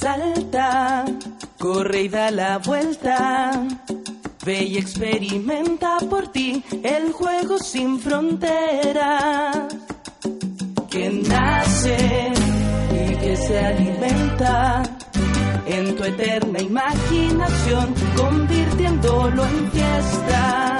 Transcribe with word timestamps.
Salta, 0.00 1.04
corre 1.58 2.02
y 2.02 2.08
da 2.08 2.30
la 2.30 2.58
vuelta. 2.58 3.66
Ve 4.44 4.62
y 4.62 4.78
experimenta 4.78 5.98
por 6.08 6.28
ti 6.28 6.62
el 6.82 7.12
juego 7.12 7.58
sin 7.58 7.98
fronteras. 7.98 9.74
Que 10.90 11.10
nace 11.10 12.32
y 12.92 13.16
que 13.16 13.36
se 13.36 13.58
alimenta 13.58 14.82
en 15.66 15.96
tu 15.96 16.04
eterna 16.04 16.60
imaginación, 16.60 17.94
convirtiéndolo 18.16 19.44
en 19.44 19.72
fiesta. 19.72 20.78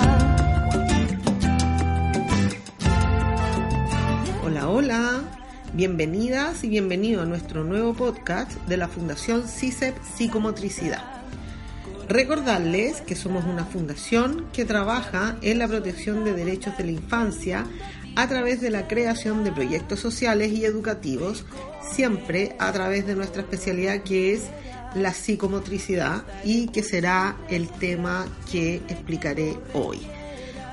Hola, 4.44 4.68
hola. 4.68 5.22
Bienvenidas 5.76 6.64
y 6.64 6.70
bienvenidos 6.70 7.24
a 7.24 7.28
nuestro 7.28 7.62
nuevo 7.62 7.92
podcast 7.92 8.50
de 8.66 8.78
la 8.78 8.88
Fundación 8.88 9.46
CISEP 9.46 9.94
Psicomotricidad. 10.02 11.04
Recordarles 12.08 13.02
que 13.02 13.14
somos 13.14 13.44
una 13.44 13.66
fundación 13.66 14.46
que 14.54 14.64
trabaja 14.64 15.36
en 15.42 15.58
la 15.58 15.68
protección 15.68 16.24
de 16.24 16.32
derechos 16.32 16.78
de 16.78 16.84
la 16.84 16.92
infancia 16.92 17.66
a 18.16 18.26
través 18.26 18.62
de 18.62 18.70
la 18.70 18.88
creación 18.88 19.44
de 19.44 19.52
proyectos 19.52 20.00
sociales 20.00 20.50
y 20.52 20.64
educativos, 20.64 21.44
siempre 21.82 22.56
a 22.58 22.72
través 22.72 23.06
de 23.06 23.14
nuestra 23.14 23.42
especialidad 23.42 24.02
que 24.02 24.32
es 24.32 24.44
la 24.94 25.12
psicomotricidad 25.12 26.24
y 26.42 26.68
que 26.68 26.82
será 26.82 27.36
el 27.50 27.68
tema 27.68 28.24
que 28.50 28.76
explicaré 28.88 29.58
hoy. 29.74 29.98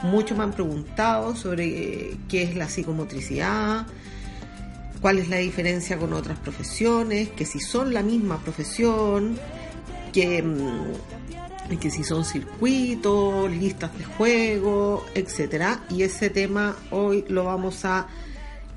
Muchos 0.03 0.37
me 0.37 0.45
han 0.45 0.53
preguntado 0.53 1.35
sobre 1.35 2.15
qué 2.29 2.43
es 2.43 2.55
la 2.55 2.69
psicomotricidad, 2.69 3.85
cuál 5.03 5.19
es 5.19 5.27
la 5.27 5.35
diferencia 5.35 5.97
con 5.97 6.13
otras 6.13 6.39
profesiones, 6.39 7.27
que 7.27 7.43
si 7.43 7.59
son 7.59 7.93
la 7.93 8.01
misma 8.01 8.39
profesión, 8.39 9.37
que, 10.13 10.41
mm, 10.41 11.77
que 11.77 11.91
si 11.91 12.05
son 12.05 12.23
circuitos, 12.23 13.51
listas 13.51 13.97
de 13.97 14.05
juego, 14.05 15.05
etc. 15.13 15.81
Y 15.89 16.03
ese 16.03 16.29
tema 16.29 16.77
hoy 16.89 17.25
lo 17.27 17.43
vamos 17.43 17.83
a 17.83 18.07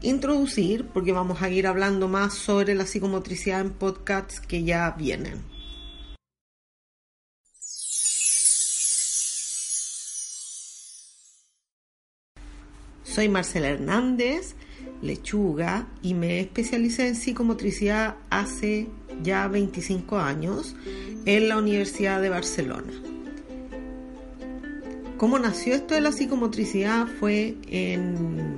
introducir 0.02 0.86
porque 0.92 1.12
vamos 1.12 1.42
a 1.42 1.48
ir 1.48 1.69
hablando 1.69 2.08
más 2.08 2.34
sobre 2.34 2.74
la 2.74 2.86
psicomotricidad 2.86 3.60
en 3.60 3.70
podcasts 3.70 4.41
que 4.41 4.64
ya 4.64 4.91
vienen. 4.98 5.44
Soy 13.04 13.28
Marcela 13.28 13.69
Hernández 13.69 14.56
lechuga 15.03 15.87
y 16.03 16.15
me 16.15 16.41
especialicé 16.41 17.09
en 17.09 17.17
psicomotricidad 17.17 18.17
hace 18.31 18.89
ya 19.23 19.48
25 19.48 20.19
años 20.19 20.75
en 21.25 21.48
la 21.48 21.59
Universidad 21.59 22.20
de 22.20 22.28
Barcelona. 22.28 22.93
¿Cómo 25.17 25.39
nació 25.39 25.75
esto 25.75 25.95
de 25.95 26.03
la 26.03 26.12
psicomotricidad? 26.12 27.06
Fue 27.19 27.56
en, 27.69 28.56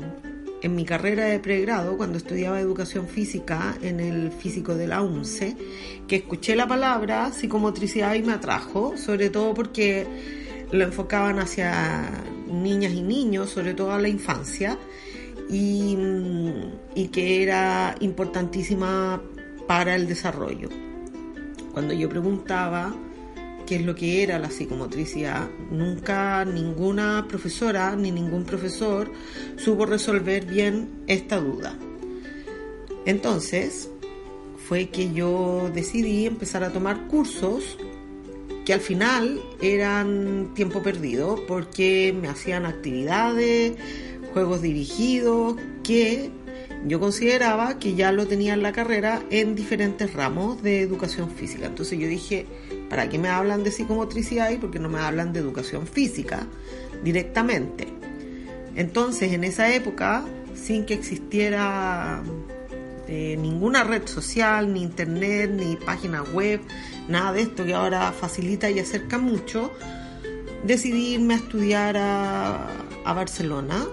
en 0.60 0.74
mi 0.74 0.84
carrera 0.84 1.26
de 1.26 1.38
pregrado, 1.38 1.96
cuando 1.96 2.18
estudiaba 2.18 2.60
educación 2.60 3.06
física 3.06 3.76
en 3.80 4.00
el 4.00 4.32
físico 4.32 4.74
de 4.74 4.88
la 4.88 5.02
UNCE, 5.02 5.56
que 6.08 6.16
escuché 6.16 6.56
la 6.56 6.66
palabra 6.66 7.30
psicomotricidad 7.32 8.14
y 8.14 8.22
me 8.22 8.32
atrajo, 8.32 8.96
sobre 8.96 9.30
todo 9.30 9.54
porque 9.54 10.06
lo 10.72 10.84
enfocaban 10.84 11.38
hacia 11.38 12.10
niñas 12.50 12.92
y 12.92 13.02
niños, 13.02 13.50
sobre 13.50 13.74
todo 13.74 13.92
a 13.92 14.00
la 14.00 14.08
infancia, 14.08 14.78
y, 15.48 17.08
que 17.12 17.42
era 17.42 17.94
importantísima 18.00 19.22
para 19.66 19.94
el 19.94 20.06
desarrollo. 20.06 20.68
Cuando 21.72 21.94
yo 21.94 22.08
preguntaba 22.08 22.94
qué 23.66 23.76
es 23.76 23.82
lo 23.84 23.94
que 23.94 24.22
era 24.22 24.38
la 24.38 24.50
psicomotricidad, 24.50 25.48
nunca 25.70 26.44
ninguna 26.44 27.26
profesora 27.28 27.94
ni 27.96 28.10
ningún 28.10 28.44
profesor 28.44 29.10
supo 29.56 29.86
resolver 29.86 30.44
bien 30.44 31.04
esta 31.06 31.40
duda. 31.40 31.76
Entonces 33.04 33.90
fue 34.68 34.88
que 34.88 35.12
yo 35.12 35.70
decidí 35.72 36.26
empezar 36.26 36.62
a 36.62 36.72
tomar 36.72 37.06
cursos 37.06 37.78
que 38.68 38.74
al 38.74 38.80
final 38.80 39.40
eran 39.62 40.52
tiempo 40.54 40.82
perdido 40.82 41.42
porque 41.48 42.14
me 42.14 42.28
hacían 42.28 42.66
actividades, 42.66 43.78
juegos 44.32 44.62
dirigidos 44.62 45.56
que 45.82 46.30
yo 46.86 47.00
consideraba 47.00 47.78
que 47.78 47.94
ya 47.94 48.12
lo 48.12 48.26
tenía 48.26 48.54
en 48.54 48.62
la 48.62 48.72
carrera 48.72 49.22
en 49.30 49.54
diferentes 49.54 50.12
ramos 50.14 50.62
de 50.62 50.80
educación 50.80 51.30
física. 51.30 51.66
Entonces 51.66 51.98
yo 51.98 52.06
dije, 52.06 52.46
¿para 52.88 53.08
qué 53.08 53.18
me 53.18 53.28
hablan 53.28 53.64
de 53.64 53.72
psicomotricidad 53.72 54.50
y 54.50 54.58
por 54.58 54.70
qué 54.70 54.78
no 54.78 54.88
me 54.88 55.00
hablan 55.00 55.32
de 55.32 55.40
educación 55.40 55.86
física 55.86 56.46
directamente? 57.02 57.88
Entonces 58.76 59.32
en 59.32 59.44
esa 59.44 59.74
época, 59.74 60.24
sin 60.54 60.86
que 60.86 60.94
existiera 60.94 62.22
eh, 63.08 63.36
ninguna 63.40 63.82
red 63.82 64.06
social, 64.06 64.72
ni 64.72 64.82
internet, 64.82 65.50
ni 65.50 65.76
página 65.76 66.22
web, 66.22 66.60
nada 67.08 67.32
de 67.32 67.42
esto 67.42 67.64
que 67.64 67.74
ahora 67.74 68.12
facilita 68.12 68.70
y 68.70 68.78
acerca 68.78 69.18
mucho, 69.18 69.72
decidí 70.64 71.14
irme 71.14 71.34
a 71.34 71.36
estudiar 71.38 71.96
a, 71.96 72.68
a 73.04 73.12
Barcelona 73.14 73.84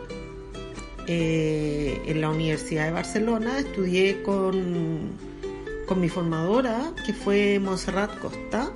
eh, 1.07 2.01
en 2.05 2.21
la 2.21 2.29
Universidad 2.29 2.85
de 2.85 2.91
Barcelona, 2.91 3.59
estudié 3.59 4.21
con, 4.23 5.11
con 5.87 6.01
mi 6.01 6.09
formadora, 6.09 6.91
que 7.05 7.13
fue 7.13 7.59
Montserrat 7.59 8.17
Costa, 8.19 8.71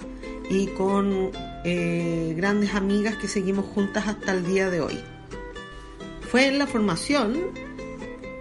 y 0.50 0.68
con 0.68 1.32
eh, 1.64 2.34
grandes 2.36 2.74
amigas 2.74 3.16
que 3.18 3.28
seguimos 3.28 3.66
juntas 3.66 4.08
hasta 4.08 4.34
el 4.34 4.46
día 4.46 4.70
de 4.70 4.82
hoy. 4.82 5.00
Fue 6.32 6.48
en 6.48 6.60
la 6.60 6.68
formación 6.68 7.38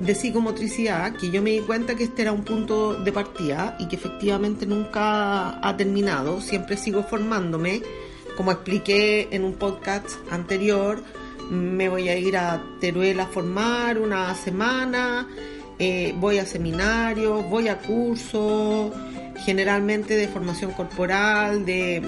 de 0.01 0.15
psicomotricidad 0.15 1.15
que 1.15 1.31
yo 1.31 1.43
me 1.43 1.51
di 1.51 1.61
cuenta 1.61 1.97
que 1.97 2.05
este 2.05 2.23
era 2.23 2.33
un 2.33 2.45
punto 2.45 2.95
de 2.95 3.13
partida 3.13 3.77
y 3.81 3.89
que 3.89 3.97
efectivamente 3.97 4.67
nunca 4.67 5.59
ha 5.67 5.77
terminado, 5.77 6.41
siempre 6.41 6.77
sigo 6.77 7.03
formándome, 7.03 7.83
como 8.37 8.53
expliqué 8.53 9.29
en 9.33 9.45
un 9.45 9.55
podcast 9.55 10.11
anterior, 10.31 11.03
me 11.51 11.89
voy 11.89 12.09
a 12.09 12.17
ir 12.17 12.37
a 12.37 12.63
Teruel 12.81 13.21
a 13.21 13.27
formar 13.27 13.99
una 13.99 14.35
semana, 14.35 15.27
eh, 15.79 16.15
voy 16.17 16.39
a 16.39 16.47
seminarios, 16.47 17.49
voy 17.49 17.69
a 17.69 17.79
cursos, 17.79 18.93
generalmente 19.45 20.17
de 20.17 20.29
formación 20.29 20.73
corporal, 20.73 21.65
de, 21.65 22.03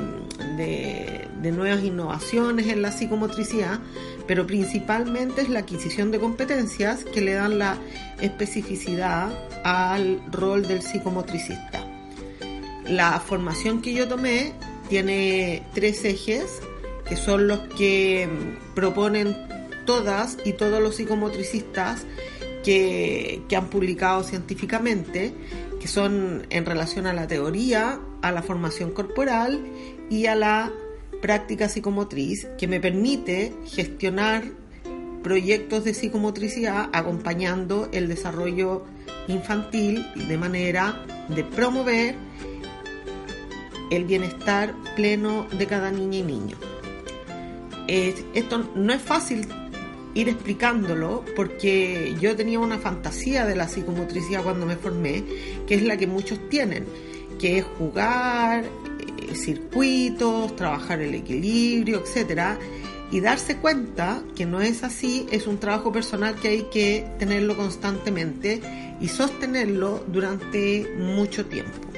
de, 0.56 1.52
nuevas 1.52 1.82
innovaciones 1.82 2.66
en 2.68 2.82
la 2.82 2.92
psicomotricidad, 2.92 3.80
pero 4.26 4.46
principalmente 4.46 5.42
es 5.42 5.48
la 5.48 5.60
adquisición 5.60 6.10
de 6.10 6.20
competencias 6.20 7.04
que 7.04 7.20
le 7.20 7.32
dan 7.32 7.58
la 7.58 7.76
especificidad 8.20 9.30
al 9.64 10.20
rol 10.30 10.66
del 10.66 10.82
psicomotricista. 10.82 11.84
La 12.86 13.20
formación 13.20 13.82
que 13.82 13.94
yo 13.94 14.06
tomé 14.06 14.52
tiene 14.88 15.62
tres 15.74 16.04
ejes 16.04 16.60
que 17.10 17.16
son 17.16 17.48
los 17.48 17.58
que 17.76 18.28
proponen 18.72 19.36
todas 19.84 20.38
y 20.44 20.52
todos 20.52 20.80
los 20.80 20.94
psicomotricistas 20.94 22.06
que, 22.62 23.42
han 23.54 23.68
publicado 23.68 24.22
científicamente, 24.22 25.34
que 25.80 25.88
son 25.88 26.46
en 26.50 26.64
relación 26.64 27.08
a 27.08 27.12
la 27.12 27.26
teoría, 27.26 27.98
a 28.22 28.30
la 28.30 28.42
formación 28.42 28.92
corporal 28.92 29.60
y 30.08 30.26
a 30.26 30.36
la 30.36 30.70
práctica 31.20 31.68
psicomotriz, 31.68 32.46
que 32.56 32.68
me 32.68 32.78
permite 32.78 33.54
gestionar 33.66 34.44
proyectos 35.24 35.82
de 35.82 35.94
psicomotricidad 35.94 36.90
acompañando 36.92 37.88
el 37.90 38.06
desarrollo 38.06 38.84
infantil 39.26 40.06
de 40.14 40.38
manera 40.38 41.04
de 41.28 41.42
promover 41.42 42.14
el 43.90 44.04
bienestar 44.04 44.72
pleno 44.94 45.48
de 45.50 45.66
cada 45.66 45.90
niña 45.90 46.18
y 46.18 46.22
niño 46.22 46.69
esto 48.34 48.70
no 48.74 48.92
es 48.92 49.02
fácil 49.02 49.46
ir 50.14 50.28
explicándolo 50.28 51.24
porque 51.36 52.14
yo 52.20 52.36
tenía 52.36 52.58
una 52.58 52.78
fantasía 52.78 53.44
de 53.46 53.56
la 53.56 53.68
psicomotricidad 53.68 54.42
cuando 54.42 54.66
me 54.66 54.76
formé, 54.76 55.24
que 55.66 55.74
es 55.74 55.82
la 55.82 55.96
que 55.96 56.06
muchos 56.06 56.48
tienen, 56.48 56.86
que 57.38 57.58
es 57.58 57.64
jugar, 57.78 58.64
eh, 58.64 59.34
circuitos, 59.34 60.54
trabajar 60.56 61.00
el 61.00 61.14
equilibrio, 61.14 62.00
etcétera, 62.00 62.58
y 63.10 63.20
darse 63.20 63.56
cuenta 63.56 64.22
que 64.36 64.46
no 64.46 64.60
es 64.60 64.84
así 64.84 65.26
es 65.32 65.46
un 65.46 65.58
trabajo 65.58 65.90
personal 65.90 66.36
que 66.36 66.48
hay 66.48 66.62
que 66.72 67.06
tenerlo 67.18 67.56
constantemente 67.56 68.60
y 69.00 69.08
sostenerlo 69.08 70.04
durante 70.06 70.94
mucho 70.96 71.46
tiempo. 71.46 71.89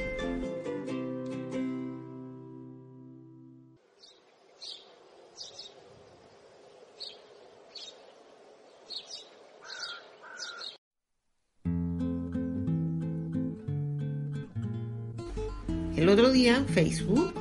El 15.96 16.08
otro 16.08 16.30
día 16.30 16.56
en 16.56 16.66
Facebook 16.66 17.34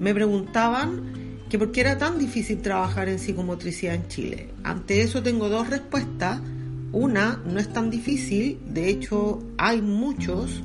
me 0.00 0.12
preguntaban 0.12 1.38
que 1.48 1.58
por 1.58 1.72
qué 1.72 1.80
era 1.80 1.98
tan 1.98 2.18
difícil 2.18 2.60
trabajar 2.60 3.08
en 3.08 3.18
psicomotricidad 3.18 3.94
en 3.94 4.08
Chile. 4.08 4.48
Ante 4.62 5.02
eso 5.02 5.22
tengo 5.22 5.48
dos 5.48 5.70
respuestas. 5.70 6.40
Una, 6.92 7.40
no 7.46 7.58
es 7.58 7.72
tan 7.72 7.90
difícil, 7.90 8.60
de 8.66 8.88
hecho 8.88 9.42
hay 9.56 9.80
muchos 9.80 10.62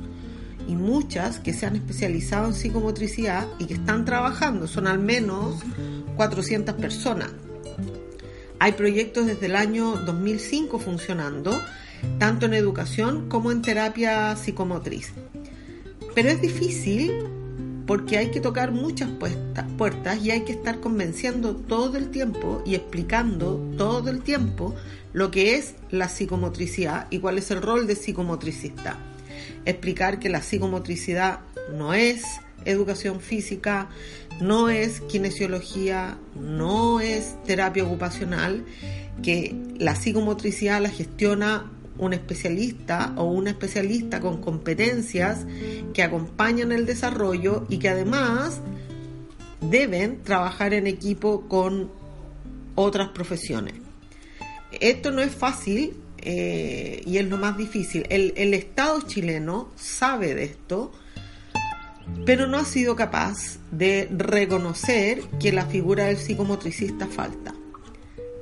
y 0.68 0.76
muchas 0.76 1.40
que 1.40 1.52
se 1.52 1.66
han 1.66 1.76
especializado 1.76 2.48
en 2.48 2.54
psicomotricidad 2.54 3.48
y 3.58 3.64
que 3.64 3.74
están 3.74 4.04
trabajando, 4.04 4.68
son 4.68 4.86
al 4.86 5.00
menos 5.00 5.56
400 6.16 6.74
personas. 6.76 7.30
Hay 8.58 8.72
proyectos 8.72 9.26
desde 9.26 9.46
el 9.46 9.56
año 9.56 9.96
2005 9.96 10.78
funcionando, 10.78 11.58
tanto 12.18 12.46
en 12.46 12.54
educación 12.54 13.28
como 13.28 13.50
en 13.50 13.62
terapia 13.62 14.36
psicomotriz. 14.36 15.12
Pero 16.14 16.28
es 16.28 16.40
difícil 16.40 17.12
porque 17.86 18.18
hay 18.18 18.30
que 18.30 18.40
tocar 18.40 18.70
muchas 18.72 19.08
puertas 19.76 20.24
y 20.24 20.30
hay 20.30 20.42
que 20.42 20.52
estar 20.52 20.80
convenciendo 20.80 21.56
todo 21.56 21.96
el 21.96 22.10
tiempo 22.10 22.62
y 22.64 22.74
explicando 22.76 23.56
todo 23.76 24.10
el 24.10 24.22
tiempo 24.22 24.76
lo 25.12 25.30
que 25.30 25.56
es 25.56 25.74
la 25.90 26.08
psicomotricidad 26.08 27.08
y 27.10 27.18
cuál 27.18 27.38
es 27.38 27.50
el 27.50 27.62
rol 27.62 27.86
de 27.86 27.96
psicomotricista. 27.96 28.96
Explicar 29.64 30.20
que 30.20 30.28
la 30.28 30.40
psicomotricidad 30.40 31.40
no 31.76 31.92
es 31.94 32.22
educación 32.64 33.20
física, 33.20 33.88
no 34.40 34.68
es 34.68 35.00
kinesiología, 35.00 36.16
no 36.38 37.00
es 37.00 37.42
terapia 37.44 37.84
ocupacional, 37.84 38.64
que 39.22 39.54
la 39.78 39.94
psicomotricidad 39.94 40.80
la 40.80 40.90
gestiona 40.90 41.70
un 42.00 42.14
especialista 42.14 43.12
o 43.16 43.24
una 43.24 43.50
especialista 43.50 44.20
con 44.20 44.40
competencias 44.40 45.46
que 45.92 46.02
acompañan 46.02 46.72
el 46.72 46.86
desarrollo 46.86 47.66
y 47.68 47.78
que 47.78 47.90
además 47.90 48.60
deben 49.60 50.22
trabajar 50.22 50.74
en 50.74 50.86
equipo 50.86 51.42
con 51.48 51.90
otras 52.74 53.08
profesiones. 53.08 53.74
Esto 54.72 55.10
no 55.10 55.20
es 55.20 55.32
fácil 55.32 55.96
eh, 56.18 57.02
y 57.04 57.18
es 57.18 57.28
lo 57.28 57.36
más 57.36 57.56
difícil. 57.56 58.06
El, 58.08 58.32
el 58.36 58.54
Estado 58.54 59.02
chileno 59.02 59.68
sabe 59.76 60.34
de 60.34 60.44
esto, 60.44 60.92
pero 62.24 62.46
no 62.46 62.56
ha 62.56 62.64
sido 62.64 62.96
capaz 62.96 63.58
de 63.70 64.08
reconocer 64.10 65.20
que 65.38 65.52
la 65.52 65.66
figura 65.66 66.06
del 66.06 66.16
psicomotricista 66.16 67.06
falta. 67.06 67.54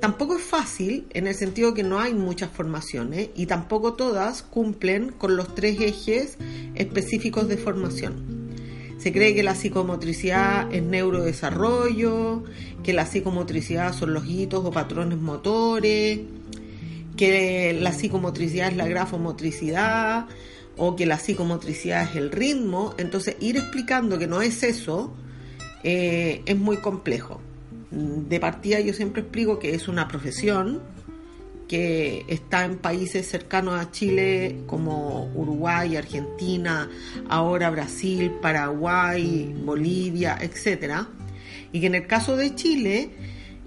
Tampoco 0.00 0.36
es 0.36 0.42
fácil 0.42 1.06
en 1.10 1.26
el 1.26 1.34
sentido 1.34 1.74
que 1.74 1.82
no 1.82 1.98
hay 1.98 2.14
muchas 2.14 2.50
formaciones 2.50 3.30
y 3.34 3.46
tampoco 3.46 3.94
todas 3.94 4.42
cumplen 4.42 5.10
con 5.10 5.36
los 5.36 5.56
tres 5.56 5.80
ejes 5.80 6.38
específicos 6.76 7.48
de 7.48 7.56
formación. 7.56 8.54
Se 8.98 9.12
cree 9.12 9.34
que 9.34 9.42
la 9.42 9.56
psicomotricidad 9.56 10.72
es 10.72 10.84
neurodesarrollo, 10.84 12.44
que 12.84 12.92
la 12.92 13.06
psicomotricidad 13.06 13.92
son 13.92 14.14
los 14.14 14.24
hitos 14.26 14.64
o 14.64 14.70
patrones 14.70 15.18
motores, 15.18 16.20
que 17.16 17.76
la 17.80 17.92
psicomotricidad 17.92 18.68
es 18.68 18.76
la 18.76 18.86
grafomotricidad 18.86 20.26
o 20.76 20.94
que 20.94 21.06
la 21.06 21.18
psicomotricidad 21.18 22.04
es 22.04 22.14
el 22.14 22.30
ritmo. 22.30 22.94
Entonces 22.98 23.36
ir 23.40 23.56
explicando 23.56 24.16
que 24.16 24.28
no 24.28 24.42
es 24.42 24.62
eso 24.62 25.12
eh, 25.82 26.42
es 26.46 26.56
muy 26.56 26.76
complejo 26.76 27.40
de 27.90 28.40
partida 28.40 28.80
yo 28.80 28.92
siempre 28.92 29.22
explico 29.22 29.58
que 29.58 29.74
es 29.74 29.88
una 29.88 30.08
profesión 30.08 30.82
que 31.68 32.24
está 32.28 32.64
en 32.64 32.78
países 32.78 33.28
cercanos 33.28 33.78
a 33.78 33.90
Chile 33.90 34.62
como 34.66 35.30
Uruguay, 35.34 35.96
Argentina, 35.96 36.88
ahora 37.28 37.70
Brasil, 37.70 38.32
Paraguay, 38.40 39.54
Bolivia, 39.64 40.38
etcétera, 40.40 41.08
y 41.70 41.80
que 41.80 41.86
en 41.86 41.94
el 41.94 42.06
caso 42.06 42.36
de 42.36 42.54
Chile 42.54 43.10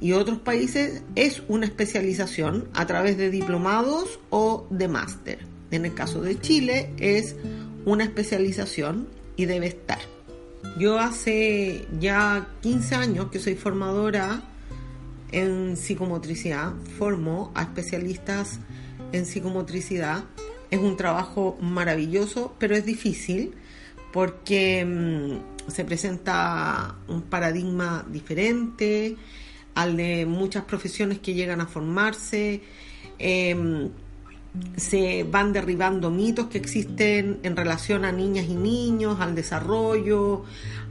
y 0.02 0.14
otros 0.14 0.40
países 0.40 1.04
es 1.16 1.44
una 1.48 1.68
especialización 1.68 2.68
a 2.74 2.88
través 2.88 3.18
de 3.18 3.30
diplomados 3.30 4.20
o 4.32 4.66
de 4.72 4.88
máster. 4.88 5.40
En 5.70 5.86
el 5.86 5.94
caso 5.94 6.22
de 6.22 6.40
Chile 6.40 6.90
es 6.98 7.36
una 7.86 8.04
especialización 8.04 9.08
y 9.36 9.46
debe 9.46 9.68
estar. 9.68 10.00
Yo 10.78 11.00
hace 11.00 11.88
ya 12.00 12.48
15 12.62 12.96
años 12.96 13.26
que 13.32 13.40
soy 13.40 13.56
formadora 13.56 14.42
en 15.32 15.78
psicomotricidad, 15.78 16.74
formo 16.98 17.52
a 17.56 17.64
especialistas 17.64 18.60
en 19.12 19.26
psicomotricidad. 19.26 20.24
Es 20.70 20.80
un 20.80 20.98
trabajo 20.98 21.58
maravilloso, 21.62 22.56
pero 22.58 22.76
es 22.76 22.86
difícil 22.86 23.54
porque 24.12 24.86
mm, 24.86 25.70
se 25.72 25.86
presenta 25.86 26.96
un 27.08 27.24
paradigma 27.24 28.06
diferente 28.10 29.18
al 29.76 29.98
de 29.98 30.26
muchas 30.26 30.66
profesiones 30.66 31.20
que 31.20 31.34
llegan 31.34 31.62
a 31.62 31.68
formarse. 31.68 32.62
Em, 33.20 33.90
se 34.76 35.24
van 35.24 35.54
derribando 35.54 36.10
mitos 36.10 36.48
que 36.48 36.58
existen 36.58 37.40
en 37.44 37.56
relación 37.56 38.04
a 38.04 38.12
niñas 38.12 38.48
y 38.50 38.56
niños, 38.56 39.20
al 39.22 39.34
desarrollo, 39.34 40.44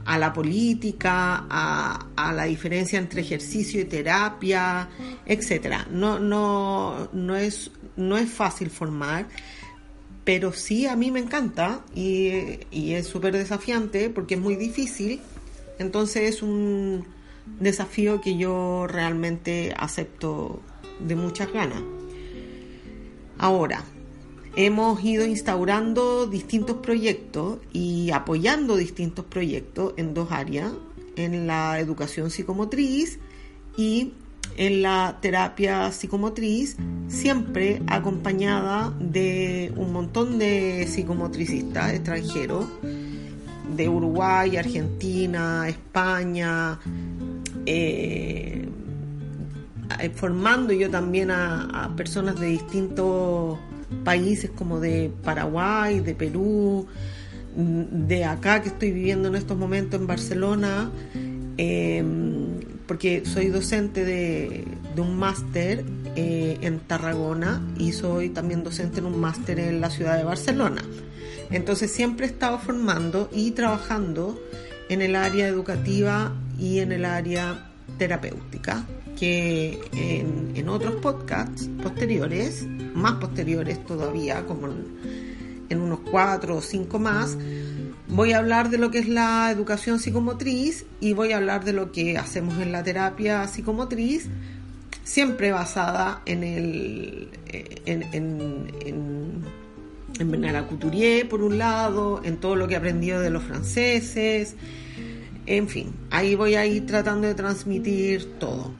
a 0.05 0.17
la 0.17 0.33
política, 0.33 1.45
a, 1.49 2.33
la 2.33 2.45
diferencia 2.45 2.97
entre 2.97 3.21
ejercicio 3.21 3.81
y 3.81 3.85
terapia, 3.85 4.89
etcétera. 5.25 5.87
No, 5.91 6.19
no, 6.19 7.09
no, 7.13 7.35
es, 7.35 7.71
no 7.97 8.17
es 8.17 8.31
fácil 8.31 8.69
formar, 8.71 9.27
pero 10.23 10.53
sí 10.53 10.87
a 10.87 10.95
mí 10.95 11.11
me 11.11 11.19
encanta 11.19 11.81
y, 11.93 12.59
y 12.71 12.93
es 12.93 13.07
súper 13.07 13.33
desafiante 13.33 14.09
porque 14.09 14.35
es 14.35 14.41
muy 14.41 14.55
difícil. 14.55 15.21
Entonces 15.77 16.35
es 16.35 16.41
un 16.41 17.05
desafío 17.59 18.21
que 18.21 18.37
yo 18.37 18.87
realmente 18.87 19.73
acepto 19.77 20.61
de 20.99 21.15
muchas 21.15 21.51
ganas. 21.53 21.81
Ahora, 23.41 23.83
hemos 24.55 25.03
ido 25.03 25.25
instaurando 25.25 26.27
distintos 26.27 26.77
proyectos 26.77 27.57
y 27.73 28.11
apoyando 28.11 28.77
distintos 28.77 29.25
proyectos 29.25 29.95
en 29.97 30.13
dos 30.13 30.31
áreas, 30.31 30.71
en 31.15 31.47
la 31.47 31.79
educación 31.79 32.29
psicomotriz 32.29 33.17
y 33.75 34.13
en 34.57 34.83
la 34.83 35.17
terapia 35.23 35.91
psicomotriz, 35.91 36.77
siempre 37.07 37.81
acompañada 37.87 38.93
de 38.99 39.73
un 39.75 39.91
montón 39.91 40.37
de 40.37 40.85
psicomotricistas 40.87 41.93
extranjeros, 41.93 42.65
de 43.75 43.89
Uruguay, 43.89 44.55
Argentina, 44.55 45.67
España, 45.67 46.79
eh, 47.65 48.60
formando 50.15 50.73
yo 50.73 50.89
también 50.89 51.31
a, 51.31 51.91
personas 51.95 52.39
de 52.39 52.47
distintos 52.47 53.57
países 54.03 54.49
como 54.49 54.79
de 54.79 55.11
Paraguay, 55.23 55.99
de 55.99 56.15
Perú, 56.15 56.87
mm, 57.55 58.07
de 58.07 58.25
acá 58.25 58.61
que 58.61 58.69
estoy 58.69 58.91
viviendo 58.91 59.27
en 59.27 59.35
estos 59.35 59.57
momentos 59.57 59.99
en 59.99 60.07
Barcelona, 60.07 60.91
em, 61.57 62.59
porque 62.87 63.23
soy 63.25 63.47
docente 63.47 64.03
de, 64.05 64.65
un 64.97 65.17
máster 65.17 65.83
eh, 66.15 66.57
en 66.61 66.79
Tarragona 66.79 67.61
y 67.77 67.93
soy 67.93 68.29
también 68.29 68.63
docente 68.63 68.99
en 68.99 69.05
un 69.05 69.19
máster 69.19 69.59
en 69.59 69.81
la 69.81 69.89
ciudad 69.89 70.17
de 70.17 70.23
Barcelona. 70.23 70.81
Entonces 71.49 71.91
siempre 71.91 72.25
he 72.25 72.29
estado 72.29 72.59
formando 72.59 73.29
y 73.33 73.51
trabajando 73.51 74.39
en 74.89 75.01
el 75.01 75.15
área 75.15 75.47
educativa 75.47 76.33
y 76.59 76.79
en 76.79 76.91
el 76.91 77.05
área 77.05 77.71
terapéutica 77.97 78.85
que 79.17 79.79
en, 79.93 80.69
otros 80.69 80.95
podcasts 80.95 81.69
posteriores, 81.83 82.65
más 82.93 83.13
posteriores 83.13 83.83
todavía, 83.85 84.45
como 84.45 84.67
en, 85.69 85.81
unos 85.81 85.99
cuatro 85.99 86.57
o 86.57 86.61
cinco 86.61 86.97
más, 86.99 87.37
voy 88.07 88.33
a 88.33 88.37
hablar 88.37 88.69
de 88.69 88.77
lo 88.77 88.91
que 88.91 88.99
es 88.99 89.07
la 89.07 89.51
educación 89.51 89.99
psicomotriz 89.99 90.85
y 90.99 91.13
voy 91.13 91.31
a 91.33 91.37
hablar 91.37 91.65
de 91.65 91.73
lo 91.73 91.91
que 91.91 92.17
hacemos 92.17 92.59
en 92.59 92.71
la 92.71 92.83
terapia 92.83 93.47
psicomotriz, 93.47 94.27
siempre 95.03 95.51
basada 95.51 96.21
en, 96.25 96.43
el, 96.43 97.29
en, 97.85 99.41
en 100.19 100.31
Bernard 100.31 100.67
Couturier, 100.67 101.27
por 101.27 101.41
un 101.41 101.57
lado, 101.57 102.21
en 102.23 102.37
todo 102.37 102.55
lo 102.55 102.67
que 102.67 102.75
he 102.75 102.77
aprendido 102.77 103.19
de 103.19 103.29
los 103.29 103.43
franceses, 103.43 104.55
en 105.45 105.67
fin, 105.67 105.93
ahí 106.09 106.35
voy 106.35 106.55
a 106.55 106.65
ir 106.65 106.85
tratando 106.85 107.27
de 107.27 107.35
transmitir 107.35 108.39
todo. 108.39 108.73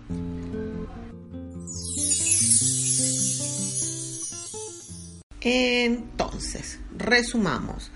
Entonces, 5.42 6.80
resumamos. 6.96 7.92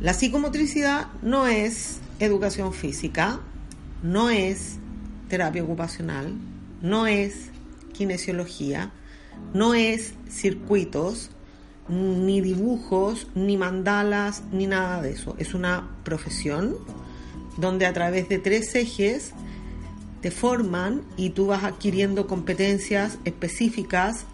La 0.00 0.14
psicomotricidad 0.14 1.06
no 1.22 1.46
es 1.46 2.00
educación 2.18 2.72
física, 2.72 3.40
no 4.02 4.30
es 4.30 4.78
terapia 5.28 5.62
ocupacional, 5.62 6.34
no 6.82 7.06
es 7.06 7.50
kinesiología, 7.92 8.92
no 9.54 9.74
es 9.74 10.14
circuitos, 10.28 11.30
ni 11.88 12.40
dibujos, 12.40 13.28
ni 13.34 13.56
mandalas, 13.56 14.42
ni 14.52 14.66
nada 14.66 15.02
de 15.02 15.12
eso. 15.12 15.36
Es 15.38 15.54
una 15.54 15.88
profesión 16.02 16.76
donde 17.56 17.86
a 17.86 17.92
través 17.92 18.28
de 18.28 18.38
tres 18.38 18.74
ejes 18.74 19.32
te 20.20 20.30
forman 20.30 21.02
y 21.16 21.30
tú 21.30 21.46
vas 21.46 21.64
adquiriendo 21.64 22.26
competencias 22.26 23.18
específicas 23.24 24.24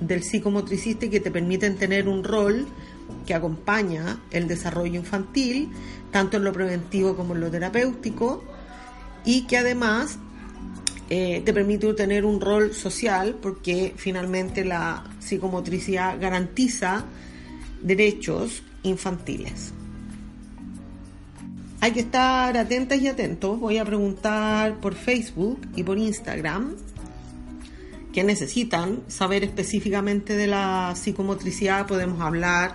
del 0.00 0.22
psicomotricista 0.22 1.08
que 1.08 1.20
te 1.20 1.30
permiten 1.30 1.76
tener 1.76 2.08
un 2.08 2.24
rol 2.24 2.66
que 3.26 3.34
acompaña 3.34 4.18
el 4.30 4.48
desarrollo 4.48 4.94
infantil, 4.94 5.70
tanto 6.10 6.36
en 6.36 6.44
lo 6.44 6.52
preventivo 6.52 7.16
como 7.16 7.34
en 7.34 7.40
lo 7.40 7.50
terapéutico, 7.50 8.42
y 9.24 9.42
que 9.42 9.58
además 9.58 10.18
eh, 11.10 11.42
te 11.44 11.52
permite 11.52 11.92
tener 11.94 12.24
un 12.24 12.40
rol 12.40 12.72
social 12.72 13.36
porque 13.40 13.94
finalmente 13.96 14.64
la 14.64 15.04
psicomotricidad 15.20 16.18
garantiza 16.20 17.04
derechos 17.82 18.62
infantiles. 18.82 19.72
Hay 21.80 21.92
que 21.92 22.00
estar 22.00 22.56
atentas 22.56 22.98
y 23.00 23.08
atentos. 23.08 23.60
Voy 23.60 23.78
a 23.78 23.84
preguntar 23.84 24.80
por 24.80 24.94
Facebook 24.94 25.60
y 25.76 25.82
por 25.82 25.98
Instagram 25.98 26.74
que 28.12 28.24
necesitan 28.24 29.02
saber 29.08 29.44
específicamente 29.44 30.36
de 30.36 30.46
la 30.46 30.94
psicomotricidad. 30.96 31.86
Podemos 31.86 32.20
hablar 32.22 32.74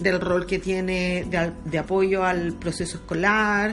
del 0.00 0.20
rol 0.20 0.46
que 0.46 0.58
tiene 0.58 1.24
de, 1.30 1.52
de 1.64 1.78
apoyo 1.78 2.24
al 2.24 2.54
proceso 2.54 2.96
escolar, 2.96 3.72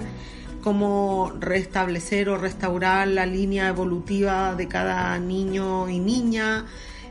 cómo 0.62 1.34
restablecer 1.40 2.30
o 2.30 2.38
restaurar 2.38 3.08
la 3.08 3.26
línea 3.26 3.68
evolutiva 3.68 4.54
de 4.54 4.68
cada 4.68 5.18
niño 5.18 5.90
y 5.90 6.00
niña, 6.00 6.66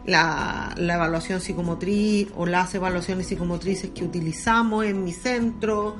la, 0.06 0.74
evaluación 0.76 1.40
psicomotriz 1.40 2.28
o 2.36 2.46
las 2.46 2.74
evaluaciones 2.74 3.26
psicomotrices 3.26 3.90
que 3.90 4.04
utilizamos 4.04 4.84
en 4.84 5.04
mi 5.04 5.12
centro, 5.12 5.96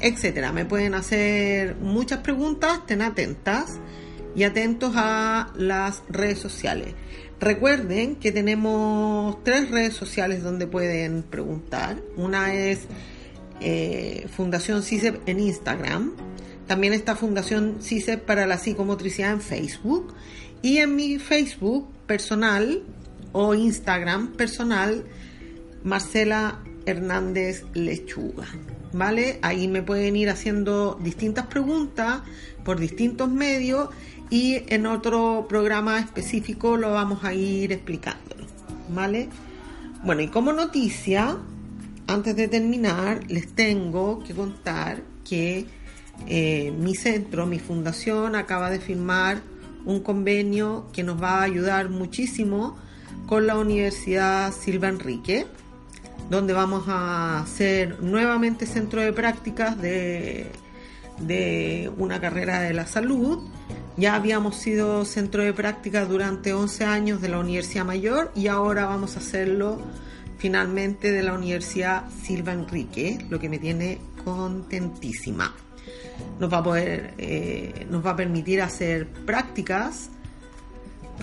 etcétera. 0.00 0.52
Me 0.52 0.64
pueden 0.64 0.94
hacer 0.94 1.76
muchas 1.76 2.20
preguntas, 2.20 2.78
estén 2.78 3.02
atentas 3.02 3.80
y 4.34 4.44
atentos 4.44 4.92
a 4.96 5.52
las 5.56 6.02
redes 6.08 6.38
sociales. 6.38 6.94
Recuerden 7.40 8.16
que 8.16 8.32
tenemos 8.32 9.42
tres 9.44 9.70
redes 9.70 9.94
sociales 9.94 10.42
donde 10.42 10.66
pueden 10.66 11.22
preguntar. 11.22 12.02
Una 12.16 12.54
es 12.54 12.86
eh, 13.60 14.26
Fundación 14.34 14.82
CISEP 14.82 15.28
en 15.28 15.40
Instagram, 15.40 16.12
también 16.66 16.92
está 16.92 17.14
Fundación 17.14 17.76
CISEP 17.80 18.24
para 18.24 18.46
la 18.46 18.58
psicomotricidad 18.58 19.32
en 19.32 19.40
Facebook. 19.40 20.14
Y 20.62 20.78
en 20.78 20.96
mi 20.96 21.18
Facebook 21.18 21.88
personal 22.06 22.82
o 23.32 23.54
Instagram 23.54 24.32
personal, 24.32 25.04
Marcela 25.84 26.60
Hernández 26.86 27.64
Lechuga. 27.74 28.46
¿Vale? 28.96 29.38
Ahí 29.42 29.68
me 29.68 29.82
pueden 29.82 30.16
ir 30.16 30.30
haciendo 30.30 30.98
distintas 31.02 31.46
preguntas 31.48 32.22
por 32.64 32.80
distintos 32.80 33.30
medios 33.30 33.90
y 34.30 34.62
en 34.72 34.86
otro 34.86 35.44
programa 35.48 35.98
específico 35.98 36.78
lo 36.78 36.92
vamos 36.92 37.22
a 37.22 37.34
ir 37.34 37.72
explicándolo. 37.72 38.46
¿Vale? 38.88 39.28
Bueno, 40.02 40.22
y 40.22 40.28
como 40.28 40.52
noticia, 40.54 41.36
antes 42.06 42.36
de 42.36 42.48
terminar, 42.48 43.20
les 43.28 43.54
tengo 43.54 44.22
que 44.22 44.32
contar 44.34 45.02
que 45.28 45.66
eh, 46.26 46.72
mi 46.78 46.94
centro, 46.94 47.44
mi 47.44 47.58
fundación, 47.58 48.34
acaba 48.34 48.70
de 48.70 48.80
firmar 48.80 49.42
un 49.84 50.00
convenio 50.00 50.86
que 50.92 51.02
nos 51.02 51.22
va 51.22 51.40
a 51.40 51.42
ayudar 51.42 51.90
muchísimo 51.90 52.78
con 53.26 53.46
la 53.46 53.58
Universidad 53.58 54.52
Silva 54.52 54.88
Enrique, 54.88 55.46
donde 56.30 56.52
vamos 56.52 56.84
a 56.88 57.44
ser 57.46 58.02
nuevamente 58.02 58.66
centro 58.66 59.00
de 59.00 59.12
prácticas 59.12 59.80
de, 59.80 60.50
de 61.20 61.90
una 61.98 62.20
carrera 62.20 62.60
de 62.60 62.74
la 62.74 62.86
salud. 62.86 63.48
Ya 63.96 64.14
habíamos 64.14 64.56
sido 64.56 65.04
centro 65.04 65.42
de 65.42 65.52
prácticas 65.52 66.08
durante 66.08 66.52
11 66.52 66.84
años 66.84 67.20
de 67.20 67.28
la 67.28 67.38
Universidad 67.38 67.84
Mayor 67.84 68.30
y 68.34 68.48
ahora 68.48 68.86
vamos 68.86 69.16
a 69.16 69.20
hacerlo 69.20 69.80
finalmente 70.38 71.12
de 71.12 71.22
la 71.22 71.32
Universidad 71.32 72.04
Silva 72.10 72.52
Enrique, 72.52 73.24
lo 73.30 73.38
que 73.38 73.48
me 73.48 73.58
tiene 73.58 74.00
contentísima 74.22 75.54
nos 76.38 76.52
va 76.52 76.58
a 76.58 76.62
poder, 76.62 77.14
eh, 77.18 77.86
nos 77.90 78.04
va 78.04 78.10
a 78.10 78.16
permitir 78.16 78.62
hacer 78.62 79.08
prácticas 79.08 80.10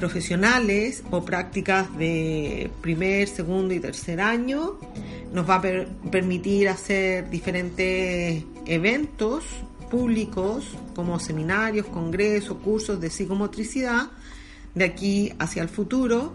profesionales 0.04 1.02
o 1.12 1.24
prácticas 1.24 1.88
de 1.98 2.70
primer, 2.82 3.30
segundo 3.30 3.74
y 3.74 3.80
tercer 3.80 4.20
año. 4.20 4.78
Nos 5.32 5.50
va 5.50 5.56
a 5.56 5.62
permitir 6.12 6.68
hacer 6.68 7.30
diferentes 7.30 8.44
eventos 8.66 9.46
públicos 9.90 10.66
como 10.94 11.22
seminarios, 11.22 11.86
congresos, 11.86 12.58
cursos 12.58 13.00
de 13.00 13.10
psicomotricidad 13.10 14.12
de 14.76 14.84
aquí 14.84 15.32
hacia 15.40 15.62
el 15.64 15.70
futuro. 15.70 16.34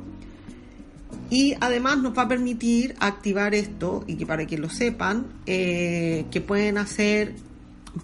Y 1.28 1.54
además 1.60 1.98
nos 1.98 2.16
va 2.16 2.22
a 2.22 2.28
permitir 2.28 2.94
activar 3.00 3.54
esto, 3.54 4.02
y 4.06 4.14
que 4.16 4.24
para 4.24 4.46
que 4.46 4.56
lo 4.56 4.70
sepan, 4.70 5.26
eh, 5.44 6.24
que 6.30 6.40
pueden 6.40 6.78
hacer 6.78 7.34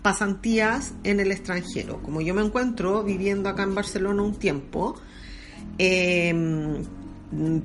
pasantías 0.03 0.93
en 1.05 1.21
el 1.21 1.33
extranjero. 1.33 2.03
Como 2.03 2.21
yo 2.21 2.35
me 2.35 2.43
encuentro 2.43 3.03
viviendo 3.03 3.49
acá 3.49 3.63
en 3.63 3.75
Barcelona 3.75 4.23
un 4.23 4.35
tiempo, 4.35 5.01
em, 5.79 6.85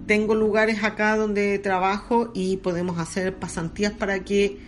tengo 0.08 0.36
lugares 0.36 0.84
acá 0.84 1.16
donde 1.16 1.60
trabajo 1.60 2.32
y 2.34 2.58
podemos 2.58 2.98
hacer 2.98 3.36
pasantías 3.36 3.94
para 3.94 4.24
que 4.24 4.60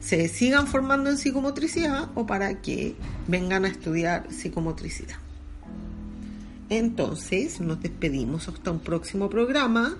se 0.00 0.28
sigan 0.28 0.66
formando 0.66 1.10
en 1.10 1.16
psicomotricidad 1.16 2.10
o 2.14 2.26
para 2.26 2.60
que 2.60 2.94
vengan 3.26 3.64
a 3.64 3.68
estudiar 3.68 4.30
psicomotricidad. 4.30 5.16
Entonces 6.68 7.60
nos 7.60 7.80
despedimos 7.80 8.48
hasta 8.48 8.70
un 8.70 8.80
próximo 8.80 9.28
programa 9.28 9.96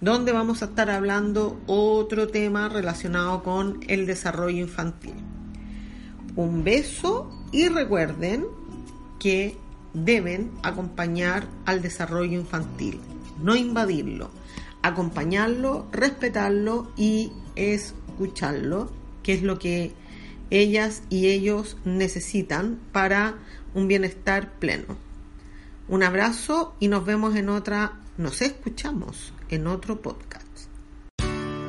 donde 0.00 0.32
vamos 0.32 0.62
a 0.62 0.66
estar 0.66 0.90
hablando 0.90 1.60
otro 1.66 2.28
tema 2.28 2.68
relacionado 2.68 3.42
con 3.42 3.80
el 3.88 4.06
desarrollo 4.06 4.58
infantil 4.58 5.14
un 6.38 6.62
beso 6.62 7.28
y 7.50 7.68
recuerden 7.68 8.46
que 9.18 9.56
deben 9.94 10.50
acompañar 10.62 11.46
al 11.64 11.82
desarrollo 11.82 12.38
infantil, 12.38 13.00
no 13.42 13.56
invadirlo, 13.56 14.30
acompañarlo, 14.82 15.86
respetarlo 15.92 16.90
y 16.96 17.32
escucharlo, 17.56 18.90
que 19.22 19.34
es 19.34 19.42
lo 19.42 19.58
que 19.58 19.92
ellas 20.50 21.02
y 21.10 21.28
ellos 21.28 21.76
necesitan 21.84 22.78
para 22.92 23.36
un 23.74 23.88
bienestar 23.88 24.52
pleno. 24.58 24.96
Un 25.88 26.02
abrazo 26.02 26.74
y 26.80 26.88
nos 26.88 27.04
vemos 27.04 27.36
en 27.36 27.48
otra, 27.48 28.00
nos 28.16 28.42
escuchamos 28.42 29.32
en 29.48 29.66
otro 29.66 30.02
podcast. 30.02 30.47